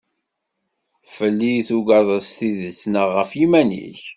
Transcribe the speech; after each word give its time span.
Fell-i 1.15 1.51
i 1.57 1.61
tuggadeḍ 1.67 2.19
s 2.27 2.29
tidet 2.37 2.81
neɣ 2.93 3.07
ɣef 3.17 3.29
yiman-ik? 3.39 4.01